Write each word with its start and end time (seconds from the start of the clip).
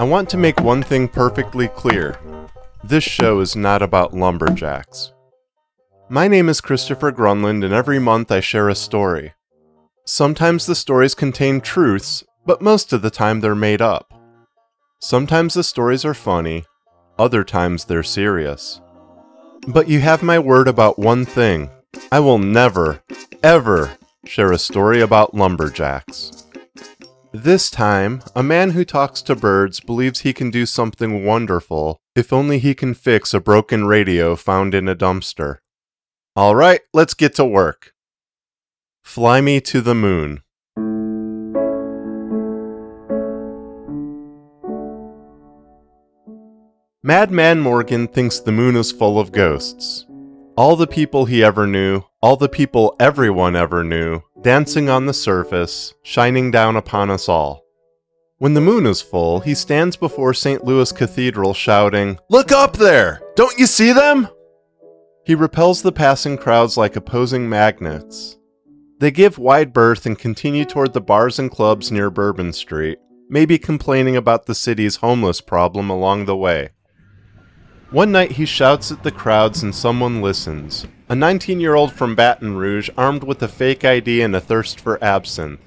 I 0.00 0.04
want 0.04 0.30
to 0.30 0.36
make 0.36 0.60
one 0.60 0.84
thing 0.84 1.08
perfectly 1.08 1.66
clear. 1.66 2.20
This 2.84 3.02
show 3.02 3.40
is 3.40 3.56
not 3.56 3.82
about 3.82 4.14
lumberjacks. 4.14 5.12
My 6.08 6.28
name 6.28 6.48
is 6.48 6.60
Christopher 6.60 7.10
Gronlund, 7.10 7.64
and 7.64 7.74
every 7.74 7.98
month 7.98 8.30
I 8.30 8.38
share 8.38 8.68
a 8.68 8.76
story. 8.76 9.34
Sometimes 10.06 10.66
the 10.66 10.76
stories 10.76 11.16
contain 11.16 11.60
truths, 11.60 12.22
but 12.46 12.62
most 12.62 12.92
of 12.92 13.02
the 13.02 13.10
time 13.10 13.40
they're 13.40 13.56
made 13.56 13.82
up. 13.82 14.14
Sometimes 15.00 15.54
the 15.54 15.64
stories 15.64 16.04
are 16.04 16.14
funny, 16.14 16.64
other 17.18 17.42
times 17.42 17.86
they're 17.86 18.04
serious. 18.04 18.80
But 19.66 19.88
you 19.88 19.98
have 19.98 20.22
my 20.22 20.38
word 20.38 20.68
about 20.68 21.00
one 21.00 21.24
thing 21.24 21.70
I 22.12 22.20
will 22.20 22.38
never, 22.38 23.02
ever 23.42 23.98
share 24.24 24.52
a 24.52 24.58
story 24.58 25.00
about 25.00 25.34
lumberjacks. 25.34 26.44
This 27.32 27.70
time, 27.70 28.22
a 28.34 28.42
man 28.42 28.70
who 28.70 28.86
talks 28.86 29.20
to 29.22 29.36
birds 29.36 29.80
believes 29.80 30.20
he 30.20 30.32
can 30.32 30.50
do 30.50 30.64
something 30.64 31.26
wonderful 31.26 32.00
if 32.16 32.32
only 32.32 32.58
he 32.58 32.74
can 32.74 32.94
fix 32.94 33.34
a 33.34 33.40
broken 33.40 33.86
radio 33.86 34.34
found 34.34 34.74
in 34.74 34.88
a 34.88 34.96
dumpster. 34.96 35.58
All 36.34 36.54
right, 36.54 36.80
let's 36.94 37.12
get 37.12 37.34
to 37.34 37.44
work. 37.44 37.92
Fly 39.02 39.42
me 39.42 39.60
to 39.60 39.82
the 39.82 39.94
moon. 39.94 40.40
Madman 47.02 47.60
Morgan 47.60 48.08
thinks 48.08 48.40
the 48.40 48.52
moon 48.52 48.74
is 48.74 48.90
full 48.90 49.20
of 49.20 49.32
ghosts. 49.32 50.06
All 50.56 50.76
the 50.76 50.86
people 50.86 51.26
he 51.26 51.44
ever 51.44 51.66
knew, 51.66 52.04
all 52.22 52.36
the 52.36 52.48
people 52.48 52.96
everyone 52.98 53.54
ever 53.54 53.84
knew, 53.84 54.22
dancing 54.42 54.88
on 54.88 55.06
the 55.06 55.14
surface, 55.14 55.94
shining 56.02 56.50
down 56.50 56.76
upon 56.76 57.10
us 57.10 57.28
all. 57.28 57.64
When 58.38 58.54
the 58.54 58.60
moon 58.60 58.86
is 58.86 59.02
full, 59.02 59.40
he 59.40 59.54
stands 59.54 59.96
before 59.96 60.32
St. 60.32 60.64
Louis 60.64 60.92
Cathedral 60.92 61.54
shouting, 61.54 62.18
Look 62.30 62.52
up 62.52 62.76
there! 62.76 63.20
Don't 63.34 63.58
you 63.58 63.66
see 63.66 63.92
them? 63.92 64.28
He 65.24 65.34
repels 65.34 65.82
the 65.82 65.92
passing 65.92 66.38
crowds 66.38 66.76
like 66.76 66.94
opposing 66.94 67.48
magnets. 67.48 68.38
They 69.00 69.10
give 69.10 69.38
wide 69.38 69.72
berth 69.72 70.06
and 70.06 70.18
continue 70.18 70.64
toward 70.64 70.92
the 70.92 71.00
bars 71.00 71.38
and 71.38 71.50
clubs 71.50 71.90
near 71.90 72.10
Bourbon 72.10 72.52
Street, 72.52 72.98
maybe 73.28 73.58
complaining 73.58 74.16
about 74.16 74.46
the 74.46 74.54
city's 74.54 74.96
homeless 74.96 75.40
problem 75.40 75.90
along 75.90 76.24
the 76.24 76.36
way. 76.36 76.70
One 77.90 78.12
night 78.12 78.32
he 78.32 78.44
shouts 78.44 78.92
at 78.92 79.02
the 79.02 79.10
crowds 79.10 79.62
and 79.62 79.74
someone 79.74 80.22
listens. 80.22 80.86
A 81.10 81.14
19 81.14 81.58
year 81.58 81.74
old 81.74 81.94
from 81.94 82.14
Baton 82.14 82.58
Rouge 82.58 82.90
armed 82.94 83.24
with 83.24 83.42
a 83.42 83.48
fake 83.48 83.82
ID 83.82 84.20
and 84.20 84.36
a 84.36 84.42
thirst 84.42 84.78
for 84.78 85.02
absinthe. 85.02 85.58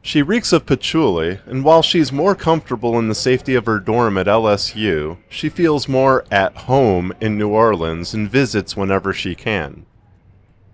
She 0.00 0.22
reeks 0.22 0.50
of 0.50 0.64
patchouli, 0.64 1.40
and 1.44 1.62
while 1.62 1.82
she's 1.82 2.10
more 2.10 2.34
comfortable 2.34 2.98
in 2.98 3.08
the 3.08 3.14
safety 3.14 3.54
of 3.54 3.66
her 3.66 3.78
dorm 3.78 4.16
at 4.16 4.28
LSU, 4.28 5.18
she 5.28 5.50
feels 5.50 5.88
more 5.88 6.24
at 6.30 6.56
home 6.56 7.12
in 7.20 7.36
New 7.36 7.50
Orleans 7.50 8.14
and 8.14 8.30
visits 8.30 8.74
whenever 8.74 9.12
she 9.12 9.34
can. 9.34 9.84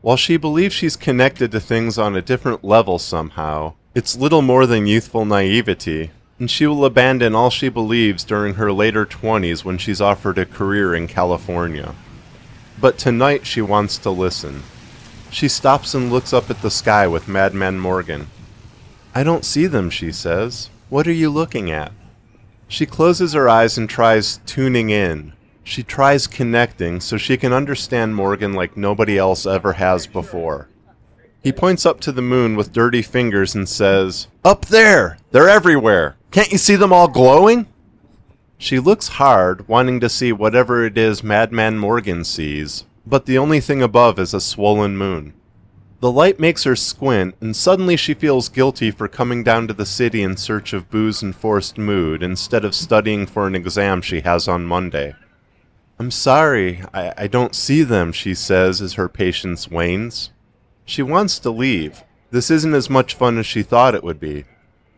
While 0.01 0.17
she 0.17 0.37
believes 0.37 0.75
she's 0.75 0.95
connected 0.95 1.51
to 1.51 1.59
things 1.59 1.99
on 1.99 2.15
a 2.15 2.23
different 2.23 2.63
level 2.63 3.01
somehow, 3.01 3.75
it's 3.97 4.17
little 4.17 4.43
more 4.43 4.65
than 4.65 4.87
youthful 4.87 5.25
naivety, 5.25 6.13
and 6.39 6.49
she 6.49 6.69
will 6.69 6.85
abandon 6.85 7.35
all 7.35 7.51
she 7.51 7.69
believes 7.69 8.23
during 8.23 8.55
her 8.55 8.73
later 8.73 9.05
20s 9.05 9.65
when 9.65 9.77
she's 9.77 10.01
offered 10.01 10.39
a 10.39 10.47
career 10.47 10.95
in 10.95 11.09
California. 11.09 11.97
But 12.83 12.99
tonight 12.99 13.47
she 13.47 13.63
wants 13.63 13.97
to 13.99 14.11
listen. 14.11 14.65
She 15.31 15.47
stops 15.47 15.95
and 15.95 16.11
looks 16.11 16.33
up 16.33 16.51
at 16.51 16.63
the 16.63 16.71
sky 16.71 17.07
with 17.07 17.29
Madman 17.29 17.79
Morgan. 17.79 18.27
I 19.15 19.23
don't 19.23 19.45
see 19.45 19.67
them, 19.69 19.89
she 19.89 20.11
says. 20.11 20.69
What 20.89 21.07
are 21.07 21.13
you 21.13 21.31
looking 21.31 21.71
at? 21.71 21.93
She 22.67 22.85
closes 22.85 23.35
her 23.35 23.49
eyes 23.49 23.79
and 23.79 23.89
tries 23.89 24.39
tuning 24.47 24.91
in. 24.91 25.33
She 25.63 25.85
tries 25.85 26.27
connecting 26.27 27.01
so 27.01 27.17
she 27.17 27.37
can 27.37 27.53
understand 27.53 28.17
Morgan 28.17 28.53
like 28.53 28.77
nobody 28.77 29.17
else 29.17 29.47
ever 29.47 29.75
has 29.75 30.09
before. 30.09 30.69
He 31.41 31.53
points 31.53 31.87
up 31.87 32.01
to 32.01 32.11
the 32.11 32.21
moon 32.21 32.57
with 32.57 32.73
dirty 32.73 33.03
fingers 33.03 33.55
and 33.55 33.69
says, 33.69 34.27
Up 34.45 34.67
there! 34.67 35.19
They're 35.31 35.49
everywhere! 35.49 36.17
Can't 36.33 36.51
you 36.51 36.59
see 36.59 36.75
them 36.75 36.93
all 36.93 37.07
glowing? 37.07 37.69
She 38.63 38.79
looks 38.79 39.09
hard, 39.19 39.67
wanting 39.67 39.99
to 39.99 40.09
see 40.09 40.31
whatever 40.33 40.85
it 40.85 40.97
is 40.97 41.25
Madman 41.25 41.81
Morgan 41.81 42.23
sees, 42.23 42.85
but 43.05 43.27
the 43.27 43.37
only 43.37 43.59
thing 43.59 43.83
above 43.83 44.21
is 44.21 44.33
a 44.33 44.41
swollen 44.41 44.97
moon. 44.97 45.35
The 45.99 46.13
light 46.13 46.39
makes 46.39 46.63
her 46.63 46.77
squint, 46.77 47.35
and 47.41 47.57
suddenly 47.57 47.97
she 47.97 48.15
feels 48.15 48.49
guilty 48.49 48.93
for 48.93 49.09
coming 49.09 49.43
down 49.43 49.67
to 49.67 49.75
the 49.75 49.85
city 49.85 50.23
in 50.23 50.37
search 50.37 50.73
of 50.73 50.91
booze 50.91 51.23
and 51.23 51.35
forced 51.35 51.77
mood 51.77 52.23
instead 52.23 52.65
of 52.65 52.77
studying 52.77 53.27
for 53.27 53.49
an 53.49 53.57
exam 53.57 54.01
she 54.01 54.21
has 54.21 54.47
on 54.47 54.65
Monday. 54.65 55.17
I'm 55.99 56.13
sorry, 56.13 56.85
I, 56.95 57.15
I 57.19 57.27
don't 57.27 57.57
see 57.57 57.83
them, 57.83 58.13
she 58.13 58.33
says 58.33 58.81
as 58.81 58.93
her 58.93 59.09
patience 59.09 59.73
wanes. 59.73 60.31
She 60.85 61.03
wants 61.03 61.41
to 61.41 61.51
leave. 61.51 62.05
This 62.31 62.49
isn't 62.49 62.75
as 62.75 62.89
much 62.89 63.17
fun 63.17 63.39
as 63.39 63.47
she 63.47 63.65
thought 63.65 63.97
it 63.97 64.05
would 64.05 64.21
be. 64.21 64.45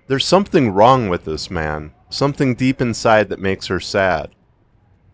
There's 0.07 0.27
something 0.27 0.71
wrong 0.71 1.09
with 1.09 1.25
this 1.25 1.51
man, 1.51 1.95
something 2.15 2.55
deep 2.55 2.81
inside 2.81 3.29
that 3.29 3.41
makes 3.41 3.67
her 3.67 3.81
sad. 3.81 4.31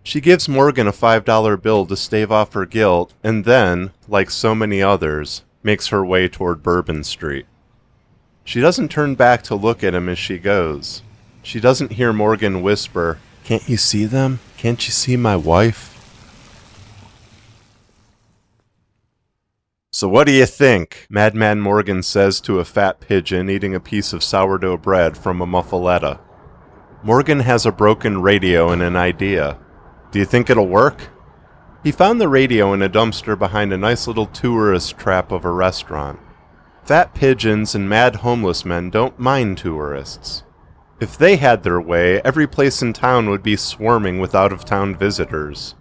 She 0.02 0.20
gives 0.20 0.48
Morgan 0.48 0.86
a 0.86 0.92
$5 0.92 1.62
bill 1.62 1.86
to 1.86 1.96
stave 1.96 2.30
off 2.30 2.52
her 2.54 2.66
guilt, 2.66 3.14
and 3.22 3.44
then, 3.44 3.92
like 4.08 4.30
so 4.30 4.54
many 4.54 4.82
others, 4.82 5.42
makes 5.62 5.88
her 5.88 6.04
way 6.04 6.28
toward 6.28 6.62
Bourbon 6.62 7.04
Street. 7.04 7.46
She 8.44 8.60
doesn't 8.60 8.90
turn 8.90 9.14
back 9.14 9.42
to 9.44 9.54
look 9.54 9.84
at 9.84 9.94
him 9.94 10.08
as 10.08 10.18
she 10.18 10.38
goes. 10.38 11.02
She 11.42 11.60
doesn't 11.60 11.92
hear 11.92 12.12
Morgan 12.12 12.62
whisper, 12.62 13.18
Can't 13.44 13.68
you 13.68 13.76
see 13.76 14.04
them? 14.04 14.40
Can't 14.56 14.84
you 14.86 14.92
see 14.92 15.16
my 15.16 15.36
wife? 15.36 15.86
So 19.92 20.08
what 20.08 20.26
do 20.26 20.32
you 20.32 20.46
think? 20.46 21.06
Madman 21.10 21.60
Morgan 21.60 22.02
says 22.02 22.40
to 22.42 22.58
a 22.58 22.64
fat 22.64 23.00
pigeon 23.00 23.50
eating 23.50 23.74
a 23.74 23.80
piece 23.80 24.12
of 24.12 24.22
sourdough 24.22 24.78
bread 24.78 25.18
from 25.18 25.42
a 25.42 25.46
muffaletta. 25.46 26.20
Morgan 27.02 27.40
has 27.40 27.64
a 27.64 27.72
broken 27.72 28.20
radio 28.20 28.68
and 28.68 28.82
an 28.82 28.94
idea. 28.94 29.58
Do 30.10 30.18
you 30.18 30.26
think 30.26 30.50
it'll 30.50 30.68
work? 30.68 31.08
He 31.82 31.92
found 31.92 32.20
the 32.20 32.28
radio 32.28 32.74
in 32.74 32.82
a 32.82 32.90
dumpster 32.90 33.38
behind 33.38 33.72
a 33.72 33.78
nice 33.78 34.06
little 34.06 34.26
tourist 34.26 34.98
trap 34.98 35.32
of 35.32 35.46
a 35.46 35.50
restaurant. 35.50 36.20
Fat 36.84 37.14
pigeons 37.14 37.74
and 37.74 37.88
mad 37.88 38.16
homeless 38.16 38.66
men 38.66 38.90
don't 38.90 39.18
mind 39.18 39.56
tourists. 39.56 40.42
If 41.00 41.16
they 41.16 41.36
had 41.36 41.62
their 41.62 41.80
way, 41.80 42.20
every 42.20 42.46
place 42.46 42.82
in 42.82 42.92
town 42.92 43.30
would 43.30 43.42
be 43.42 43.56
swarming 43.56 44.18
with 44.18 44.34
out 44.34 44.52
of 44.52 44.66
town 44.66 44.94
visitors. 44.94 45.74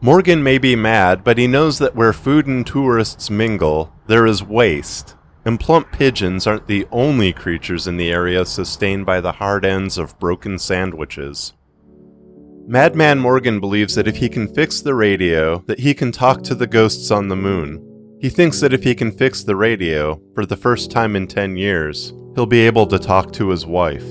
Morgan 0.00 0.44
may 0.44 0.58
be 0.58 0.76
mad, 0.76 1.24
but 1.24 1.38
he 1.38 1.48
knows 1.48 1.78
that 1.78 1.96
where 1.96 2.12
food 2.12 2.46
and 2.46 2.64
tourists 2.64 3.28
mingle, 3.28 3.92
there 4.06 4.26
is 4.26 4.44
waste, 4.44 5.13
and 5.44 5.60
plump 5.60 5.90
pigeons 5.92 6.46
aren't 6.46 6.66
the 6.66 6.86
only 6.90 7.32
creatures 7.32 7.86
in 7.86 7.96
the 7.96 8.10
area 8.10 8.44
sustained 8.44 9.04
by 9.04 9.20
the 9.20 9.32
hard 9.32 9.64
ends 9.64 9.98
of 9.98 10.18
broken 10.18 10.58
sandwiches. 10.58 11.52
Madman 12.66 13.18
Morgan 13.18 13.60
believes 13.60 13.94
that 13.94 14.08
if 14.08 14.16
he 14.16 14.28
can 14.28 14.52
fix 14.52 14.80
the 14.80 14.94
radio, 14.94 15.58
that 15.66 15.80
he 15.80 15.92
can 15.92 16.10
talk 16.10 16.42
to 16.42 16.54
the 16.54 16.66
ghosts 16.66 17.10
on 17.10 17.28
the 17.28 17.36
moon. 17.36 18.18
He 18.20 18.30
thinks 18.30 18.60
that 18.60 18.72
if 18.72 18.82
he 18.82 18.94
can 18.94 19.12
fix 19.12 19.44
the 19.44 19.54
radio, 19.54 20.18
for 20.34 20.46
the 20.46 20.56
first 20.56 20.90
time 20.90 21.14
in 21.14 21.26
10 21.26 21.58
years, 21.58 22.14
he'll 22.34 22.46
be 22.46 22.60
able 22.60 22.86
to 22.86 22.98
talk 22.98 23.32
to 23.34 23.50
his 23.50 23.66
wife. 23.66 24.06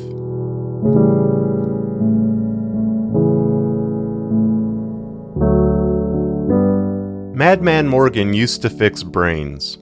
Madman 7.35 7.88
Morgan 7.88 8.33
used 8.33 8.61
to 8.61 8.69
fix 8.69 9.01
brains. 9.01 9.79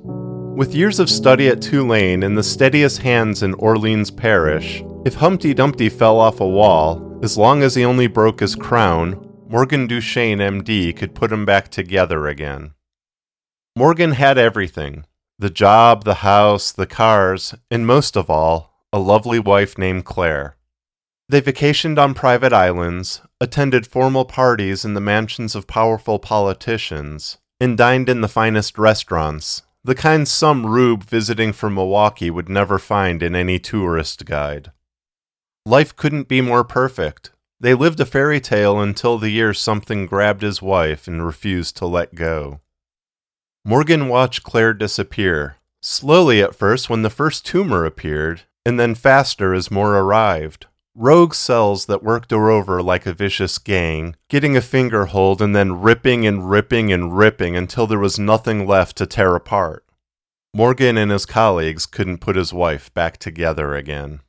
With 0.55 0.75
years 0.75 0.99
of 0.99 1.09
study 1.09 1.47
at 1.47 1.61
Tulane 1.61 2.23
and 2.23 2.37
the 2.37 2.43
steadiest 2.43 3.01
hands 3.01 3.41
in 3.41 3.53
Orleans 3.55 4.11
Parish, 4.11 4.83
if 5.05 5.15
Humpty 5.15 5.53
Dumpty 5.53 5.87
fell 5.87 6.19
off 6.19 6.41
a 6.41 6.47
wall, 6.47 7.19
as 7.23 7.37
long 7.37 7.63
as 7.63 7.73
he 7.73 7.85
only 7.85 8.07
broke 8.07 8.41
his 8.41 8.53
crown, 8.55 9.27
Morgan 9.47 9.87
Duchesne 9.87 10.39
MD 10.39 10.95
could 10.95 11.15
put 11.15 11.31
him 11.31 11.45
back 11.45 11.69
together 11.69 12.27
again. 12.27 12.73
Morgan 13.77 14.11
had 14.11 14.37
everything 14.37 15.05
the 15.39 15.49
job, 15.49 16.03
the 16.03 16.15
house, 16.15 16.71
the 16.71 16.85
cars, 16.85 17.55
and 17.71 17.87
most 17.87 18.15
of 18.17 18.29
all, 18.29 18.85
a 18.93 18.99
lovely 18.99 19.39
wife 19.39 19.77
named 19.77 20.05
Claire. 20.05 20.57
They 21.29 21.41
vacationed 21.41 21.97
on 21.97 22.13
private 22.13 22.51
islands, 22.51 23.21
attended 23.39 23.87
formal 23.87 24.25
parties 24.25 24.83
in 24.83 24.93
the 24.93 25.01
mansions 25.01 25.55
of 25.55 25.65
powerful 25.65 26.19
politicians, 26.19 27.37
and 27.59 27.77
dined 27.77 28.09
in 28.09 28.21
the 28.21 28.27
finest 28.27 28.77
restaurants, 28.77 29.63
the 29.83 29.95
kind 29.95 30.27
some 30.27 30.65
rube 30.65 31.03
visiting 31.03 31.51
from 31.51 31.73
Milwaukee 31.73 32.29
would 32.29 32.49
never 32.49 32.77
find 32.77 33.23
in 33.23 33.35
any 33.35 33.57
tourist 33.57 34.25
guide. 34.25 34.71
Life 35.65 35.95
couldn't 35.95 36.27
be 36.27 36.41
more 36.41 36.63
perfect. 36.63 37.31
They 37.59 37.73
lived 37.73 37.99
a 37.99 38.05
fairy 38.05 38.39
tale 38.39 38.79
until 38.79 39.17
the 39.17 39.29
year 39.29 39.53
something 39.53 40.05
grabbed 40.05 40.41
his 40.41 40.61
wife 40.61 41.07
and 41.07 41.25
refused 41.25 41.77
to 41.77 41.85
let 41.85 42.15
go. 42.15 42.59
Morgan 43.63 44.07
watched 44.07 44.43
Claire 44.43 44.73
disappear, 44.73 45.57
slowly 45.81 46.41
at 46.41 46.55
first 46.55 46.89
when 46.89 47.03
the 47.03 47.11
first 47.11 47.45
tumor 47.45 47.85
appeared, 47.85 48.41
and 48.65 48.79
then 48.79 48.95
faster 48.95 49.53
as 49.53 49.69
more 49.69 49.97
arrived. 49.97 50.65
Rogue 50.93 51.33
cells 51.33 51.85
that 51.85 52.03
worked 52.03 52.31
her 52.31 52.49
over 52.49 52.83
like 52.83 53.05
a 53.05 53.13
vicious 53.13 53.57
gang, 53.57 54.15
getting 54.27 54.57
a 54.57 54.61
finger 54.61 55.05
hold 55.05 55.41
and 55.41 55.55
then 55.55 55.81
ripping 55.81 56.27
and 56.27 56.49
ripping 56.49 56.91
and 56.91 57.17
ripping 57.17 57.55
until 57.55 57.87
there 57.87 57.99
was 57.99 58.19
nothing 58.19 58.67
left 58.67 58.97
to 58.97 59.05
tear 59.05 59.35
apart. 59.35 59.85
Morgan 60.53 60.97
and 60.97 61.09
his 61.09 61.25
colleagues 61.25 61.85
couldn't 61.85 62.17
put 62.17 62.35
his 62.35 62.53
wife 62.53 62.93
back 62.93 63.17
together 63.17 63.73
again. 63.73 64.19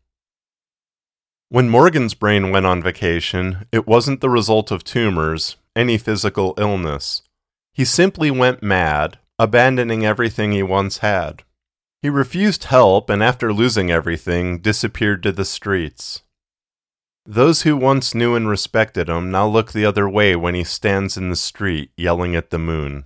When 1.48 1.68
Morgan's 1.68 2.14
brain 2.14 2.50
went 2.50 2.64
on 2.64 2.80
vacation, 2.80 3.66
it 3.72 3.86
wasn't 3.86 4.20
the 4.20 4.30
result 4.30 4.70
of 4.70 4.84
tumors, 4.84 5.56
any 5.74 5.98
physical 5.98 6.54
illness. 6.58 7.22
He 7.74 7.84
simply 7.84 8.30
went 8.30 8.62
mad, 8.62 9.18
abandoning 9.36 10.06
everything 10.06 10.52
he 10.52 10.62
once 10.62 10.98
had. 10.98 11.42
He 12.00 12.08
refused 12.08 12.64
help 12.64 13.10
and, 13.10 13.22
after 13.22 13.52
losing 13.52 13.90
everything, 13.90 14.60
disappeared 14.60 15.24
to 15.24 15.32
the 15.32 15.44
streets. 15.44 16.22
Those 17.24 17.62
who 17.62 17.76
once 17.76 18.14
knew 18.14 18.34
and 18.34 18.48
respected 18.48 19.08
him 19.08 19.30
now 19.30 19.46
look 19.46 19.72
the 19.72 19.84
other 19.84 20.08
way 20.08 20.34
when 20.34 20.54
he 20.54 20.64
stands 20.64 21.16
in 21.16 21.30
the 21.30 21.36
street 21.36 21.90
yelling 21.96 22.34
at 22.34 22.50
the 22.50 22.58
moon. 22.58 23.04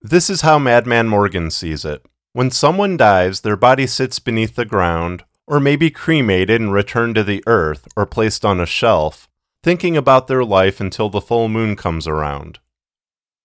This 0.00 0.30
is 0.30 0.42
how 0.42 0.58
Madman 0.58 1.08
Morgan 1.08 1.50
sees 1.50 1.84
it. 1.84 2.06
When 2.32 2.50
someone 2.52 2.96
dies, 2.96 3.40
their 3.40 3.56
body 3.56 3.88
sits 3.88 4.20
beneath 4.20 4.54
the 4.54 4.64
ground, 4.64 5.24
or 5.48 5.58
may 5.58 5.74
be 5.74 5.90
cremated 5.90 6.60
and 6.60 6.72
returned 6.72 7.16
to 7.16 7.24
the 7.24 7.42
earth, 7.46 7.88
or 7.96 8.06
placed 8.06 8.44
on 8.44 8.60
a 8.60 8.66
shelf, 8.66 9.28
thinking 9.64 9.96
about 9.96 10.28
their 10.28 10.44
life 10.44 10.80
until 10.80 11.10
the 11.10 11.20
full 11.20 11.48
moon 11.48 11.74
comes 11.74 12.06
around. 12.06 12.60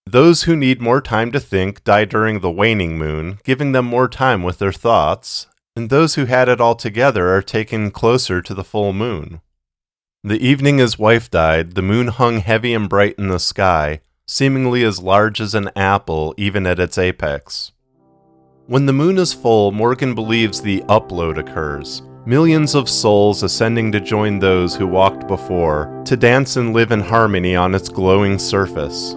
Those 0.06 0.44
who 0.44 0.54
need 0.54 0.80
more 0.80 1.00
time 1.00 1.32
to 1.32 1.40
think 1.40 1.82
die 1.82 2.04
during 2.04 2.38
the 2.38 2.50
waning 2.50 2.96
moon, 2.96 3.40
giving 3.42 3.72
them 3.72 3.86
more 3.86 4.08
time 4.08 4.44
with 4.44 4.60
their 4.60 4.72
thoughts, 4.72 5.48
and 5.76 5.90
those 5.90 6.14
who 6.14 6.24
had 6.24 6.48
it 6.48 6.60
all 6.60 6.74
together 6.74 7.28
are 7.28 7.42
taken 7.42 7.90
closer 7.90 8.40
to 8.40 8.54
the 8.54 8.64
full 8.64 8.94
moon. 8.94 9.42
The 10.24 10.44
evening 10.44 10.78
his 10.78 10.98
wife 10.98 11.30
died, 11.30 11.74
the 11.74 11.82
moon 11.82 12.08
hung 12.08 12.38
heavy 12.38 12.72
and 12.72 12.88
bright 12.88 13.14
in 13.18 13.28
the 13.28 13.38
sky, 13.38 14.00
seemingly 14.26 14.82
as 14.82 15.02
large 15.02 15.40
as 15.40 15.54
an 15.54 15.70
apple 15.76 16.34
even 16.36 16.66
at 16.66 16.80
its 16.80 16.98
apex. 16.98 17.72
When 18.66 18.86
the 18.86 18.92
moon 18.92 19.18
is 19.18 19.32
full, 19.32 19.70
Morgan 19.70 20.14
believes 20.14 20.60
the 20.60 20.80
upload 20.88 21.38
occurs. 21.38 22.02
Millions 22.24 22.74
of 22.74 22.88
souls 22.88 23.44
ascending 23.44 23.92
to 23.92 24.00
join 24.00 24.40
those 24.40 24.74
who 24.74 24.88
walked 24.88 25.28
before, 25.28 26.02
to 26.06 26.16
dance 26.16 26.56
and 26.56 26.72
live 26.72 26.90
in 26.90 26.98
harmony 26.98 27.54
on 27.54 27.72
its 27.72 27.88
glowing 27.88 28.36
surface. 28.36 29.14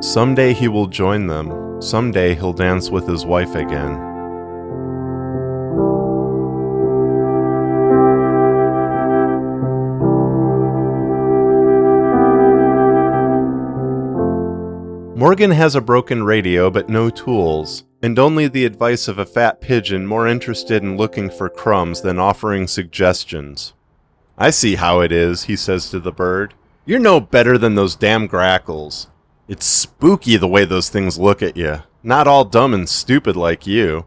Someday 0.00 0.52
he 0.52 0.68
will 0.68 0.86
join 0.86 1.26
them, 1.26 1.82
someday 1.82 2.36
he'll 2.36 2.52
dance 2.52 2.88
with 2.88 3.08
his 3.08 3.26
wife 3.26 3.56
again. 3.56 4.05
Morgan 15.16 15.52
has 15.52 15.74
a 15.74 15.80
broken 15.80 16.24
radio 16.24 16.68
but 16.68 16.90
no 16.90 17.08
tools, 17.08 17.84
and 18.02 18.18
only 18.18 18.48
the 18.48 18.66
advice 18.66 19.08
of 19.08 19.18
a 19.18 19.24
fat 19.24 19.62
pigeon 19.62 20.06
more 20.06 20.28
interested 20.28 20.82
in 20.82 20.98
looking 20.98 21.30
for 21.30 21.48
crumbs 21.48 22.02
than 22.02 22.18
offering 22.18 22.66
suggestions. 22.66 23.72
I 24.36 24.50
see 24.50 24.74
how 24.74 25.00
it 25.00 25.10
is, 25.10 25.44
he 25.44 25.56
says 25.56 25.88
to 25.88 26.00
the 26.00 26.12
bird. 26.12 26.52
You're 26.84 26.98
no 26.98 27.18
better 27.18 27.56
than 27.56 27.76
those 27.76 27.96
damn 27.96 28.26
grackles. 28.26 29.08
It's 29.48 29.64
spooky 29.64 30.36
the 30.36 30.46
way 30.46 30.66
those 30.66 30.90
things 30.90 31.18
look 31.18 31.42
at 31.42 31.56
you. 31.56 31.78
Not 32.02 32.28
all 32.28 32.44
dumb 32.44 32.74
and 32.74 32.86
stupid 32.86 33.36
like 33.36 33.66
you. 33.66 34.04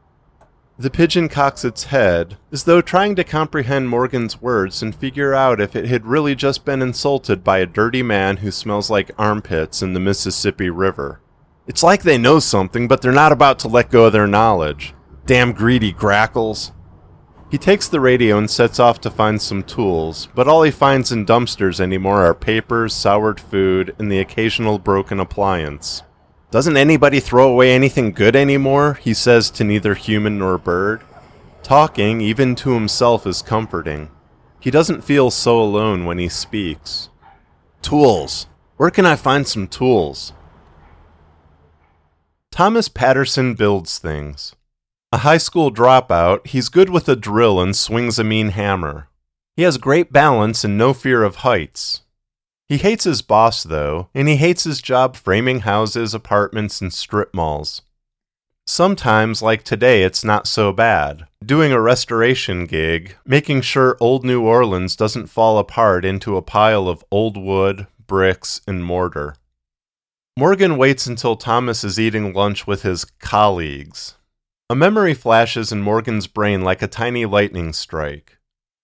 The 0.80 0.90
pigeon 0.90 1.28
cocks 1.28 1.66
its 1.66 1.84
head, 1.84 2.38
as 2.54 2.64
though 2.64 2.80
trying 2.80 3.14
to 3.18 3.26
comprehend 3.26 3.90
Morgan's 3.90 4.42
words 4.42 4.82
and 4.82 4.96
figure 4.96 5.34
out 5.34 5.60
if 5.60 5.76
it 5.76 5.90
had 5.90 6.06
really 6.06 6.36
just 6.36 6.64
been 6.64 6.82
insulted 6.82 7.44
by 7.44 7.58
a 7.58 7.66
dirty 7.66 8.02
man 8.02 8.38
who 8.38 8.50
smells 8.50 8.90
like 8.90 9.12
armpits 9.18 9.82
in 9.82 9.92
the 9.92 10.00
Mississippi 10.00 10.70
River. 10.70 11.20
It's 11.68 11.84
like 11.84 12.04
they 12.04 12.18
know 12.18 12.40
something, 12.40 12.88
but 12.88 13.02
they're 13.02 13.12
not 13.12 13.34
about 13.34 13.60
to 13.60 13.68
let 13.68 13.92
go 13.92 14.06
of 14.06 14.14
their 14.14 14.26
knowledge. 14.26 14.94
Damn 15.26 15.52
greedy 15.52 15.92
grackles. 15.92 16.72
He 17.52 17.58
takes 17.58 17.90
the 17.90 18.00
radio 18.00 18.38
and 18.38 18.50
sets 18.50 18.80
off 18.80 19.02
to 19.02 19.12
find 19.12 19.42
some 19.42 19.64
tools, 19.64 20.30
but 20.34 20.48
all 20.48 20.64
he 20.64 20.72
finds 20.72 21.12
in 21.12 21.26
dumpsters 21.26 21.82
anymore 21.82 22.24
are 22.26 22.34
papers, 22.34 22.94
soured 22.94 23.42
food, 23.42 23.94
and 24.00 24.10
the 24.10 24.20
occasional 24.20 24.80
broken 24.80 25.20
appliance. 25.20 26.04
Doesn't 26.52 26.78
anybody 26.78 27.20
throw 27.20 27.52
away 27.52 27.72
anything 27.74 28.12
good 28.12 28.36
anymore? 28.36 28.96
He 28.96 29.14
says 29.14 29.52
to 29.52 29.64
neither 29.64 29.94
human 29.94 30.40
nor 30.40 30.58
bird. 30.58 31.04
Talking, 31.62 32.22
even 32.22 32.56
to 32.56 32.74
himself, 32.74 33.28
is 33.28 33.44
comforting. 33.44 34.10
He 34.60 34.72
doesn't 34.72 35.04
feel 35.04 35.30
so 35.30 35.62
alone 35.62 36.06
when 36.06 36.18
he 36.18 36.28
speaks. 36.28 37.10
Tools. 37.84 38.48
Where 38.78 38.90
can 38.90 39.06
I 39.06 39.16
find 39.16 39.48
some 39.48 39.68
tools? 39.68 40.34
Thomas 42.52 42.90
Patterson 42.90 43.54
builds 43.54 44.00
things. 44.00 44.56
A 45.12 45.20
high 45.20 45.38
school 45.38 45.72
dropout, 45.72 46.48
he's 46.48 46.70
good 46.70 46.90
with 46.90 47.08
a 47.08 47.16
drill 47.16 47.62
and 47.62 47.76
swings 47.76 48.18
a 48.18 48.24
mean 48.24 48.50
hammer. 48.50 49.08
He 49.56 49.64
has 49.64 49.78
great 49.78 50.12
balance 50.12 50.64
and 50.64 50.78
no 50.78 50.94
fear 50.94 51.24
of 51.24 51.38
heights. 51.38 52.02
He 52.70 52.78
hates 52.78 53.04
his 53.04 53.24
boss, 53.24 53.64
though, 53.64 54.10
and 54.14 54.28
he 54.28 54.36
hates 54.36 54.64
his 54.64 54.80
job 54.80 55.16
framing 55.16 55.62
houses, 55.62 56.14
apartments, 56.14 56.80
and 56.80 56.94
strip 56.94 57.34
malls. 57.34 57.82
Sometimes, 58.68 59.42
like 59.42 59.64
today, 59.64 60.04
it's 60.04 60.24
not 60.24 60.46
so 60.46 60.72
bad. 60.72 61.26
Doing 61.44 61.72
a 61.72 61.82
restoration 61.82 62.68
gig, 62.68 63.16
making 63.26 63.62
sure 63.62 63.98
old 64.00 64.24
New 64.24 64.44
Orleans 64.44 64.96
doesn't 64.96 65.28
fall 65.28 65.58
apart 65.58 66.06
into 66.06 66.38
a 66.38 66.44
pile 66.44 66.88
of 66.88 67.04
old 67.10 67.36
wood, 67.36 67.88
bricks, 68.06 68.62
and 68.68 68.86
mortar. 68.86 69.36
Morgan 70.38 70.78
waits 70.78 71.08
until 71.08 71.36
Thomas 71.36 71.84
is 71.84 72.00
eating 72.00 72.34
lunch 72.34 72.68
with 72.68 72.84
his 72.84 73.04
colleagues. 73.04 74.16
A 74.70 74.76
memory 74.76 75.16
flashes 75.16 75.72
in 75.72 75.82
Morgan's 75.82 76.28
brain 76.28 76.62
like 76.62 76.84
a 76.84 76.88
tiny 76.88 77.26
lightning 77.26 77.74
strike. 77.74 78.38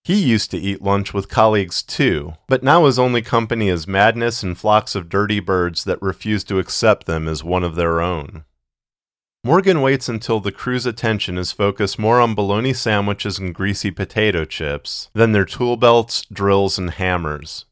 He 0.06 0.22
used 0.22 0.52
to 0.52 0.56
eat 0.56 0.82
lunch 0.82 1.12
with 1.12 1.28
colleagues 1.28 1.82
too, 1.82 2.34
but 2.46 2.62
now 2.62 2.86
his 2.86 2.96
only 2.96 3.22
company 3.22 3.68
is 3.68 3.88
madness 3.88 4.40
and 4.40 4.56
flocks 4.56 4.94
of 4.94 5.08
dirty 5.08 5.40
birds 5.40 5.82
that 5.82 6.00
refuse 6.00 6.44
to 6.44 6.60
accept 6.60 7.06
them 7.06 7.26
as 7.26 7.42
one 7.42 7.64
of 7.64 7.74
their 7.74 8.00
own. 8.00 8.44
Morgan 9.42 9.80
waits 9.80 10.08
until 10.08 10.38
the 10.38 10.52
crew's 10.52 10.86
attention 10.86 11.36
is 11.36 11.50
focused 11.50 11.98
more 11.98 12.20
on 12.20 12.36
bologna 12.36 12.72
sandwiches 12.72 13.40
and 13.40 13.52
greasy 13.52 13.90
potato 13.90 14.44
chips 14.44 15.10
than 15.12 15.32
their 15.32 15.44
tool 15.44 15.76
belts, 15.76 16.24
drills, 16.32 16.78
and 16.78 16.90
hammers. 16.90 17.64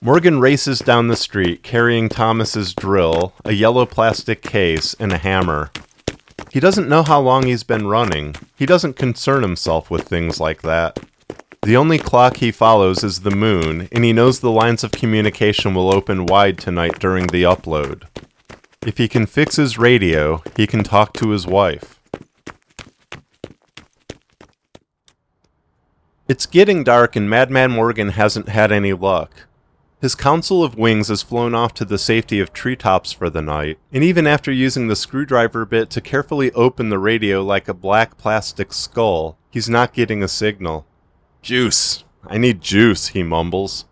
Morgan 0.00 0.40
races 0.40 0.80
down 0.80 1.06
the 1.06 1.14
street 1.14 1.62
carrying 1.62 2.08
Thomas's 2.08 2.74
drill, 2.74 3.32
a 3.44 3.52
yellow 3.52 3.86
plastic 3.86 4.42
case, 4.42 4.96
and 4.98 5.12
a 5.12 5.18
hammer, 5.18 5.70
he 6.54 6.60
doesn't 6.60 6.88
know 6.88 7.02
how 7.02 7.20
long 7.20 7.44
he's 7.44 7.64
been 7.64 7.88
running. 7.88 8.36
He 8.54 8.64
doesn't 8.64 8.94
concern 8.94 9.42
himself 9.42 9.90
with 9.90 10.06
things 10.06 10.38
like 10.38 10.62
that. 10.62 11.00
The 11.62 11.76
only 11.76 11.98
clock 11.98 12.36
he 12.36 12.52
follows 12.52 13.02
is 13.02 13.22
the 13.22 13.34
moon, 13.34 13.88
and 13.90 14.04
he 14.04 14.12
knows 14.12 14.38
the 14.38 14.52
lines 14.52 14.84
of 14.84 14.92
communication 14.92 15.74
will 15.74 15.92
open 15.92 16.26
wide 16.26 16.58
tonight 16.58 17.00
during 17.00 17.26
the 17.26 17.42
upload. 17.42 18.04
If 18.86 18.98
he 18.98 19.08
can 19.08 19.26
fix 19.26 19.56
his 19.56 19.78
radio, 19.78 20.44
he 20.56 20.68
can 20.68 20.84
talk 20.84 21.12
to 21.14 21.30
his 21.30 21.44
wife. 21.44 21.98
It's 26.28 26.46
getting 26.46 26.84
dark, 26.84 27.16
and 27.16 27.28
Madman 27.28 27.72
Morgan 27.72 28.10
hasn't 28.10 28.48
had 28.48 28.70
any 28.70 28.92
luck. 28.92 29.48
His 30.04 30.14
council 30.14 30.62
of 30.62 30.76
wings 30.76 31.08
has 31.08 31.22
flown 31.22 31.54
off 31.54 31.72
to 31.72 31.84
the 31.86 31.96
safety 31.96 32.38
of 32.38 32.52
treetops 32.52 33.10
for 33.10 33.30
the 33.30 33.40
night, 33.40 33.78
and 33.90 34.04
even 34.04 34.26
after 34.26 34.52
using 34.52 34.86
the 34.86 34.96
screwdriver 34.96 35.64
bit 35.64 35.88
to 35.88 36.02
carefully 36.02 36.52
open 36.52 36.90
the 36.90 36.98
radio 36.98 37.42
like 37.42 37.68
a 37.68 37.72
black 37.72 38.18
plastic 38.18 38.74
skull, 38.74 39.38
he's 39.50 39.70
not 39.70 39.94
getting 39.94 40.22
a 40.22 40.28
signal. 40.28 40.84
Juice. 41.40 42.04
I 42.26 42.36
need 42.36 42.60
juice, 42.60 43.08
he 43.08 43.22
mumbles. 43.22 43.86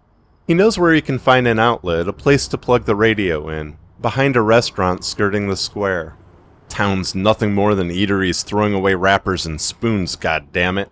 He 0.46 0.52
knows 0.52 0.78
where 0.78 0.92
he 0.92 1.00
can 1.00 1.18
find 1.18 1.48
an 1.48 1.58
outlet, 1.58 2.06
a 2.06 2.12
place 2.12 2.46
to 2.48 2.58
plug 2.58 2.84
the 2.84 2.94
radio 2.94 3.48
in, 3.48 3.78
behind 3.98 4.36
a 4.36 4.42
restaurant 4.42 5.06
skirting 5.06 5.48
the 5.48 5.56
square. 5.56 6.18
Town's 6.68 7.14
nothing 7.14 7.54
more 7.54 7.74
than 7.74 7.88
eateries 7.88 8.44
throwing 8.44 8.74
away 8.74 8.94
wrappers 8.94 9.46
and 9.46 9.58
spoons, 9.58 10.16
God 10.16 10.52
damn 10.52 10.76
it! 10.76 10.90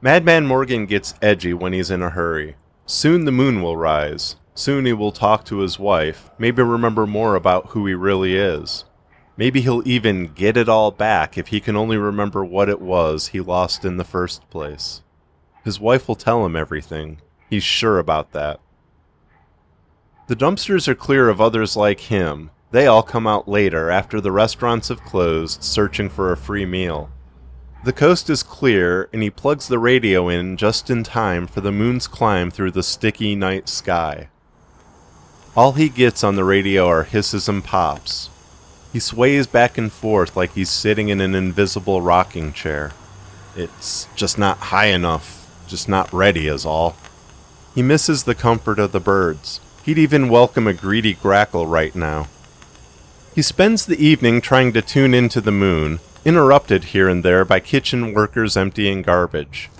Madman 0.00 0.44
Morgan 0.44 0.86
gets 0.86 1.14
edgy 1.22 1.54
when 1.54 1.72
he's 1.72 1.88
in 1.88 2.02
a 2.02 2.10
hurry. 2.10 2.56
Soon 2.84 3.26
the 3.26 3.30
moon 3.30 3.62
will 3.62 3.76
rise. 3.76 4.34
Soon 4.56 4.86
he 4.86 4.94
will 4.94 5.12
talk 5.12 5.44
to 5.44 5.58
his 5.58 5.78
wife, 5.78 6.30
maybe 6.38 6.62
remember 6.62 7.06
more 7.06 7.34
about 7.34 7.68
who 7.68 7.86
he 7.86 7.92
really 7.92 8.34
is. 8.34 8.86
Maybe 9.36 9.60
he'll 9.60 9.86
even 9.86 10.28
get 10.28 10.56
it 10.56 10.66
all 10.66 10.90
back 10.90 11.36
if 11.36 11.48
he 11.48 11.60
can 11.60 11.76
only 11.76 11.98
remember 11.98 12.42
what 12.42 12.70
it 12.70 12.80
was 12.80 13.28
he 13.28 13.40
lost 13.40 13.84
in 13.84 13.98
the 13.98 14.04
first 14.04 14.48
place. 14.48 15.02
His 15.62 15.78
wife 15.78 16.08
will 16.08 16.14
tell 16.14 16.46
him 16.46 16.56
everything. 16.56 17.20
He's 17.50 17.64
sure 17.64 17.98
about 17.98 18.32
that. 18.32 18.58
The 20.26 20.36
dumpsters 20.36 20.88
are 20.88 20.94
clear 20.94 21.28
of 21.28 21.38
others 21.38 21.76
like 21.76 22.00
him. 22.00 22.50
They 22.70 22.86
all 22.86 23.02
come 23.02 23.26
out 23.26 23.46
later 23.46 23.90
after 23.90 24.22
the 24.22 24.32
restaurants 24.32 24.88
have 24.88 25.04
closed, 25.04 25.62
searching 25.62 26.08
for 26.08 26.32
a 26.32 26.36
free 26.36 26.64
meal. 26.64 27.10
The 27.84 27.92
coast 27.92 28.30
is 28.30 28.42
clear, 28.42 29.10
and 29.12 29.22
he 29.22 29.28
plugs 29.28 29.68
the 29.68 29.78
radio 29.78 30.30
in 30.30 30.56
just 30.56 30.88
in 30.88 31.04
time 31.04 31.46
for 31.46 31.60
the 31.60 31.70
moon's 31.70 32.08
climb 32.08 32.50
through 32.50 32.70
the 32.70 32.82
sticky 32.82 33.36
night 33.36 33.68
sky. 33.68 34.30
All 35.56 35.72
he 35.72 35.88
gets 35.88 36.22
on 36.22 36.36
the 36.36 36.44
radio 36.44 36.86
are 36.86 37.04
hisses 37.04 37.48
and 37.48 37.64
pops. 37.64 38.28
He 38.92 39.00
sways 39.00 39.46
back 39.46 39.78
and 39.78 39.90
forth 39.90 40.36
like 40.36 40.52
he's 40.52 40.68
sitting 40.68 41.08
in 41.08 41.22
an 41.22 41.34
invisible 41.34 42.02
rocking 42.02 42.52
chair. 42.52 42.92
It's 43.56 44.06
just 44.14 44.36
not 44.36 44.58
high 44.58 44.88
enough, 44.88 45.50
just 45.66 45.88
not 45.88 46.12
ready, 46.12 46.46
is 46.46 46.66
all. 46.66 46.94
He 47.74 47.82
misses 47.82 48.24
the 48.24 48.34
comfort 48.34 48.78
of 48.78 48.92
the 48.92 49.00
birds. 49.00 49.60
He'd 49.82 49.96
even 49.96 50.28
welcome 50.28 50.66
a 50.66 50.74
greedy 50.74 51.14
grackle 51.14 51.66
right 51.66 51.94
now. 51.94 52.28
He 53.34 53.40
spends 53.40 53.86
the 53.86 54.04
evening 54.04 54.42
trying 54.42 54.74
to 54.74 54.82
tune 54.82 55.14
into 55.14 55.40
the 55.40 55.52
moon, 55.52 56.00
interrupted 56.22 56.84
here 56.84 57.08
and 57.08 57.22
there 57.22 57.46
by 57.46 57.60
kitchen 57.60 58.12
workers 58.12 58.58
emptying 58.58 59.00
garbage. 59.00 59.70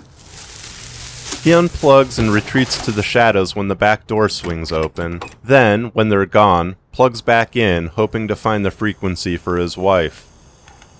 He 1.43 1.53
unplugs 1.53 2.19
and 2.19 2.33
retreats 2.33 2.83
to 2.83 2.91
the 2.91 3.03
shadows 3.03 3.55
when 3.55 3.69
the 3.69 3.75
back 3.75 4.05
door 4.05 4.27
swings 4.27 4.71
open. 4.71 5.21
Then, 5.43 5.85
when 5.93 6.09
they're 6.09 6.25
gone, 6.25 6.75
plugs 6.91 7.21
back 7.21 7.55
in, 7.55 7.87
hoping 7.87 8.27
to 8.27 8.35
find 8.35 8.65
the 8.65 8.71
frequency 8.71 9.37
for 9.37 9.57
his 9.57 9.77
wife. 9.77 10.27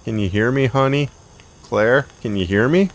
Can 0.06 0.20
you 0.20 0.30
hear 0.30 0.52
me, 0.52 0.68
honey? 0.68 1.10
Claire, 1.64 2.08
can 2.22 2.38
you 2.38 2.46
hear 2.46 2.70
me? 2.70 2.92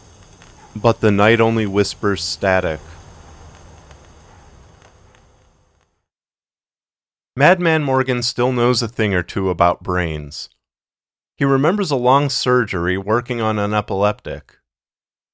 But 0.74 1.00
the 1.00 1.10
night 1.10 1.42
only 1.42 1.66
whispers 1.66 2.22
static. 2.22 2.80
Madman 7.36 7.82
Morgan 7.82 8.22
still 8.22 8.52
knows 8.52 8.82
a 8.82 8.88
thing 8.88 9.14
or 9.14 9.22
two 9.22 9.50
about 9.50 9.82
brains. 9.82 10.48
He 11.36 11.44
remembers 11.44 11.90
a 11.90 11.96
long 11.96 12.30
surgery 12.30 12.96
working 12.96 13.42
on 13.42 13.58
an 13.58 13.74
epileptic. 13.74 14.58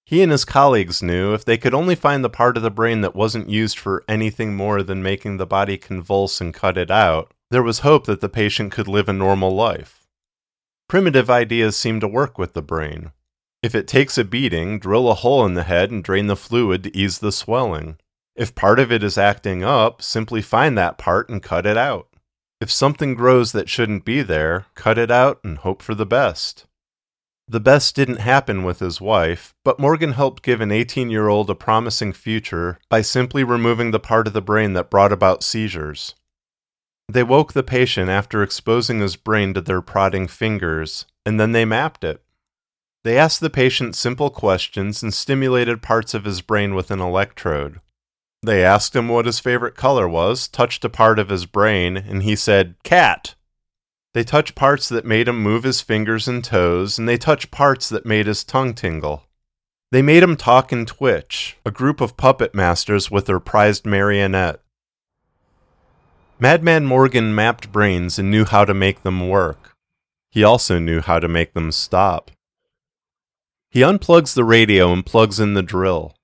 He 0.09 0.23
and 0.23 0.33
his 0.33 0.47
colleagues 0.47 1.03
knew 1.03 1.35
if 1.35 1.45
they 1.45 1.59
could 1.59 1.75
only 1.75 1.95
find 1.95 2.25
the 2.25 2.31
part 2.31 2.57
of 2.57 2.63
the 2.63 2.71
brain 2.71 3.03
that 3.03 3.15
wasn't 3.15 3.51
used 3.51 3.79
for 3.79 4.05
anything 4.09 4.57
more 4.57 4.83
than 4.83 5.03
making 5.03 5.37
the 5.37 5.45
body 5.45 5.77
convulse 5.77 6.41
and 6.41 6.55
cut 6.55 6.79
it 6.79 6.91
out, 6.91 7.35
there 7.51 7.63
was 7.63 7.81
hope 7.81 8.07
that 8.07 8.23
the 8.23 8.29
patient 8.31 8.73
could 8.73 8.89
live 8.89 9.11
a 9.11 9.13
normal 9.13 9.55
life. 9.55 10.07
Primitive 10.89 11.29
ideas 11.29 11.77
seem 11.77 12.01
to 12.01 12.09
work 12.09 12.39
with 12.39 12.55
the 12.55 12.63
brain. 12.63 13.13
If 13.63 13.75
it 13.75 13.87
takes 13.87 14.17
a 14.17 14.25
beating, 14.25 14.79
drill 14.79 15.11
a 15.11 15.15
hole 15.15 15.45
in 15.45 15.53
the 15.53 15.65
head 15.65 15.91
and 15.91 16.03
drain 16.03 16.27
the 16.27 16.37
fluid 16.37 16.85
to 16.85 16.97
ease 16.97 17.19
the 17.19 17.31
swelling. 17.31 17.99
If 18.35 18.55
part 18.55 18.79
of 18.79 18.91
it 18.91 19.03
is 19.03 19.19
acting 19.19 19.63
up, 19.63 20.01
simply 20.01 20.41
find 20.41 20.79
that 20.79 20.97
part 20.97 21.29
and 21.29 21.43
cut 21.43 21.67
it 21.67 21.77
out. 21.77 22.09
If 22.63 22.71
something 22.71 23.15
grows 23.15 23.53
that 23.53 23.69
shouldn't 23.69 24.07
be 24.07 24.23
there, 24.23 24.65
cut 24.75 24.97
it 24.97 25.11
out 25.11 25.41
and 25.45 25.59
hope 25.59 25.83
for 25.83 25.95
the 25.95 26.07
best. 26.07 26.65
The 27.51 27.61
best 27.61 27.97
didn't 27.97 28.21
happen 28.21 28.63
with 28.63 28.81
his 28.81 29.01
wife, 29.01 29.55
but 29.65 29.79
Morgan 29.81 30.13
helped 30.13 30.43
give 30.43 30.61
an 30.61 30.71
18 30.71 31.09
year 31.09 31.29
old 31.29 31.49
a 31.49 31.55
promising 31.55 32.13
future 32.13 32.79
by 32.91 33.01
simply 33.01 33.43
removing 33.43 33.91
the 33.91 33.99
part 33.99 34.27
of 34.27 34.35
the 34.35 34.43
brain 34.43 34.75
that 34.75 34.91
brought 34.91 35.13
about 35.13 35.43
seizures. 35.43 36.15
They 37.11 37.23
woke 37.23 37.55
the 37.55 37.63
patient 37.63 38.11
after 38.11 38.43
exposing 38.43 39.01
his 39.01 39.17
brain 39.17 39.55
to 39.55 39.63
their 39.63 39.81
prodding 39.81 40.27
fingers, 40.27 41.07
and 41.25 41.41
then 41.41 41.53
they 41.53 41.65
mapped 41.65 42.05
it. 42.05 42.23
They 43.03 43.17
asked 43.17 43.41
the 43.41 43.49
patient 43.49 43.97
simple 43.97 44.29
questions 44.29 45.03
and 45.03 45.15
stimulated 45.15 45.81
parts 45.81 46.13
of 46.13 46.25
his 46.25 46.43
brain 46.43 46.75
with 46.75 46.91
an 46.91 47.01
electrode. 47.01 47.81
They 48.43 48.63
asked 48.63 48.95
him 48.95 49.09
what 49.09 49.25
his 49.25 49.41
favorite 49.41 49.75
color 49.75 50.07
was, 50.07 50.49
touched 50.49 50.85
a 50.85 50.91
part 50.91 51.19
of 51.19 51.31
his 51.31 51.47
brain, 51.47 51.97
and 51.97 52.23
he 52.23 52.37
said, 52.37 52.75
Cat. 52.85 53.37
They 54.15 54.25
touched 54.25 54.55
parts 54.55 54.89
that 54.89 55.05
made 55.05 55.29
him 55.29 55.43
move 55.43 55.65
his 55.65 55.81
fingers 55.81 56.27
and 56.27 56.43
toes, 56.43 56.99
and 56.99 57.09
they 57.09 57.19
touched 57.19 57.51
parts 57.51 57.89
that 57.89 58.07
made 58.07 58.27
his 58.27 58.43
tongue 58.43 58.75
tingle. 58.75 59.25
They 59.91 60.03
made 60.03 60.23
him 60.23 60.37
talk 60.37 60.73
and 60.73 60.87
twitch, 60.87 61.57
a 61.65 61.71
group 61.71 62.01
of 62.01 62.17
puppet 62.17 62.55
masters 62.55 63.11
with 63.11 63.27
their 63.27 63.41
prized 63.41 63.87
marionette. 63.87 64.61
Madman 66.39 66.87
Morgan 66.87 67.35
mapped 67.35 67.73
brains 67.73 68.19
and 68.19 68.31
knew 68.31 68.45
how 68.45 68.65
to 68.65 68.75
make 68.75 69.03
them 69.03 69.29
work. 69.29 69.77
He 70.31 70.45
also 70.45 70.79
knew 70.79 71.01
how 71.01 71.19
to 71.19 71.29
make 71.29 71.53
them 71.53 71.73
stop. 71.73 72.31
He 73.71 73.81
unplugs 73.81 74.35
the 74.35 74.45
radio 74.45 74.93
and 74.93 75.05
plugs 75.05 75.41
in 75.41 75.55
the 75.55 75.63
drill. 75.63 76.15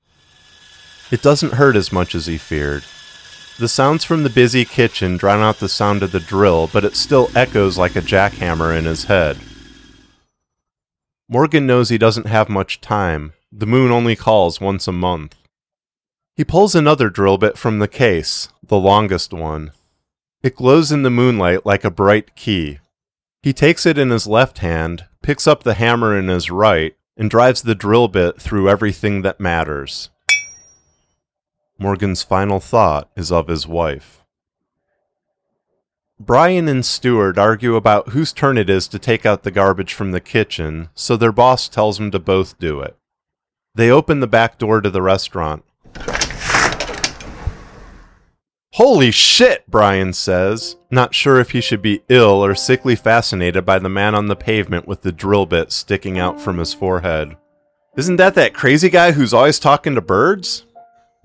It 1.10 1.22
doesn't 1.22 1.54
hurt 1.54 1.76
as 1.76 1.92
much 1.92 2.14
as 2.14 2.26
he 2.26 2.38
feared. 2.38 2.84
The 3.56 3.68
sounds 3.68 4.02
from 4.02 4.24
the 4.24 4.30
busy 4.30 4.64
kitchen 4.64 5.16
drown 5.16 5.40
out 5.40 5.60
the 5.60 5.68
sound 5.68 6.02
of 6.02 6.10
the 6.10 6.18
drill, 6.18 6.68
but 6.72 6.84
it 6.84 6.96
still 6.96 7.30
echoes 7.36 7.78
like 7.78 7.94
a 7.94 8.00
jackhammer 8.00 8.76
in 8.76 8.84
his 8.84 9.04
head. 9.04 9.38
Morgan 11.28 11.64
knows 11.64 11.88
he 11.88 11.96
doesn't 11.96 12.26
have 12.26 12.48
much 12.48 12.80
time. 12.80 13.32
The 13.52 13.66
moon 13.66 13.92
only 13.92 14.16
calls 14.16 14.60
once 14.60 14.88
a 14.88 14.92
month. 14.92 15.36
He 16.34 16.44
pulls 16.44 16.74
another 16.74 17.08
drill 17.08 17.38
bit 17.38 17.56
from 17.56 17.78
the 17.78 17.86
case, 17.86 18.48
the 18.60 18.78
longest 18.78 19.32
one. 19.32 19.70
It 20.42 20.56
glows 20.56 20.90
in 20.90 21.02
the 21.02 21.10
moonlight 21.10 21.64
like 21.64 21.84
a 21.84 21.90
bright 21.90 22.34
key. 22.34 22.80
He 23.40 23.52
takes 23.52 23.86
it 23.86 23.98
in 23.98 24.10
his 24.10 24.26
left 24.26 24.58
hand, 24.58 25.04
picks 25.22 25.46
up 25.46 25.62
the 25.62 25.74
hammer 25.74 26.18
in 26.18 26.26
his 26.26 26.50
right, 26.50 26.96
and 27.16 27.30
drives 27.30 27.62
the 27.62 27.76
drill 27.76 28.08
bit 28.08 28.40
through 28.40 28.68
everything 28.68 29.22
that 29.22 29.38
matters. 29.38 30.10
Morgan's 31.84 32.22
final 32.22 32.60
thought 32.60 33.10
is 33.14 33.30
of 33.30 33.48
his 33.48 33.66
wife. 33.66 34.24
Brian 36.18 36.66
and 36.66 36.82
Stewart 36.82 37.36
argue 37.36 37.76
about 37.76 38.08
whose 38.08 38.32
turn 38.32 38.56
it 38.56 38.70
is 38.70 38.88
to 38.88 38.98
take 38.98 39.26
out 39.26 39.42
the 39.42 39.50
garbage 39.50 39.92
from 39.92 40.10
the 40.10 40.18
kitchen, 40.18 40.88
so 40.94 41.14
their 41.14 41.30
boss 41.30 41.68
tells 41.68 41.98
them 41.98 42.10
to 42.10 42.18
both 42.18 42.58
do 42.58 42.80
it. 42.80 42.96
They 43.74 43.90
open 43.90 44.20
the 44.20 44.26
back 44.26 44.56
door 44.56 44.80
to 44.80 44.88
the 44.88 45.02
restaurant. 45.02 45.62
Holy 48.72 49.10
shit, 49.10 49.70
Brian 49.70 50.14
says, 50.14 50.76
not 50.90 51.14
sure 51.14 51.38
if 51.38 51.50
he 51.50 51.60
should 51.60 51.82
be 51.82 52.00
ill 52.08 52.42
or 52.42 52.54
sickly 52.54 52.96
fascinated 52.96 53.66
by 53.66 53.78
the 53.78 53.90
man 53.90 54.14
on 54.14 54.28
the 54.28 54.36
pavement 54.36 54.88
with 54.88 55.02
the 55.02 55.12
drill 55.12 55.44
bit 55.44 55.70
sticking 55.70 56.18
out 56.18 56.40
from 56.40 56.56
his 56.56 56.72
forehead. 56.72 57.36
Isn't 57.98 58.16
that 58.16 58.34
that 58.36 58.54
crazy 58.54 58.88
guy 58.88 59.12
who's 59.12 59.34
always 59.34 59.58
talking 59.58 59.94
to 59.96 60.00
birds? 60.00 60.64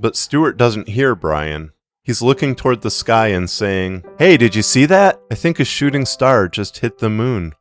But 0.02 0.16
Stuart 0.16 0.56
doesn't 0.56 0.88
hear 0.88 1.14
Brian. 1.14 1.74
He's 2.04 2.22
looking 2.22 2.56
toward 2.56 2.82
the 2.82 2.90
sky 2.90 3.28
and 3.28 3.50
saying, 3.50 4.06
Hey, 4.18 4.38
did 4.38 4.56
you 4.56 4.62
see 4.62 4.86
that? 4.86 5.20
I 5.30 5.36
think 5.36 5.60
a 5.60 5.66
shooting 5.66 6.06
star 6.06 6.48
just 6.48 6.78
hit 6.78 7.00
the 7.00 7.10
moon. 7.10 7.54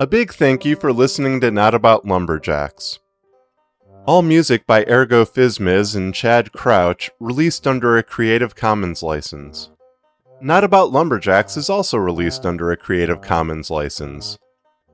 A 0.00 0.06
big 0.06 0.32
thank 0.32 0.64
you 0.64 0.76
for 0.76 0.94
listening 0.94 1.42
to 1.42 1.50
Not 1.50 1.74
About 1.74 2.06
Lumberjacks. 2.06 3.00
All 4.06 4.22
music 4.22 4.66
by 4.66 4.84
Ergo 4.88 5.26
Phizmiz 5.26 5.94
and 5.94 6.14
Chad 6.14 6.52
Crouch, 6.52 7.10
released 7.20 7.66
under 7.66 7.98
a 7.98 8.02
Creative 8.02 8.56
Commons 8.56 9.02
license. 9.02 9.70
Not 10.40 10.64
About 10.64 10.90
Lumberjacks 10.90 11.58
is 11.58 11.68
also 11.68 11.98
released 11.98 12.46
under 12.46 12.72
a 12.72 12.78
Creative 12.78 13.20
Commons 13.20 13.68
license. 13.68 14.38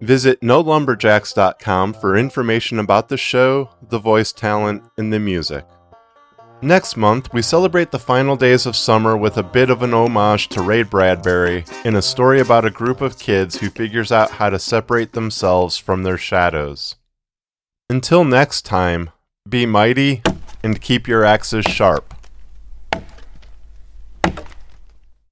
Visit 0.00 0.40
nolumberjacks.com 0.40 1.94
for 1.94 2.16
information 2.16 2.80
about 2.80 3.08
the 3.08 3.16
show, 3.16 3.70
the 3.80 4.00
voice 4.00 4.32
talent, 4.32 4.82
and 4.98 5.12
the 5.12 5.20
music. 5.20 5.64
Next 6.60 6.96
month, 6.96 7.32
we 7.32 7.42
celebrate 7.42 7.92
the 7.92 8.00
final 8.00 8.34
days 8.34 8.66
of 8.66 8.74
summer 8.74 9.16
with 9.16 9.36
a 9.36 9.42
bit 9.42 9.70
of 9.70 9.82
an 9.82 9.94
homage 9.94 10.48
to 10.48 10.62
Ray 10.62 10.82
Bradbury 10.82 11.64
in 11.84 11.94
a 11.94 12.02
story 12.02 12.40
about 12.40 12.64
a 12.64 12.70
group 12.70 13.00
of 13.00 13.20
kids 13.20 13.56
who 13.56 13.70
figures 13.70 14.10
out 14.10 14.32
how 14.32 14.50
to 14.50 14.58
separate 14.58 15.12
themselves 15.12 15.78
from 15.78 16.02
their 16.02 16.18
shadows. 16.18 16.96
Until 17.88 18.24
next 18.24 18.62
time, 18.62 19.10
be 19.48 19.64
mighty 19.64 20.20
and 20.64 20.80
keep 20.80 21.06
your 21.06 21.24
axes 21.24 21.64
sharp. 21.66 22.15